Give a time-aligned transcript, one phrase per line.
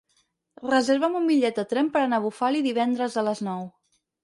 [0.69, 3.71] Reserva'm un bitllet de tren per anar a Bufali divendres a les nou.